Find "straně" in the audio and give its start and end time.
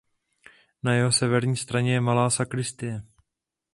1.57-1.93